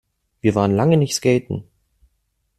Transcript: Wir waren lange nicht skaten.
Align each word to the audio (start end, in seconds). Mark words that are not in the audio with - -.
Wir 0.41 0.55
waren 0.55 0.75
lange 0.75 0.97
nicht 0.97 1.13
skaten. 1.13 1.65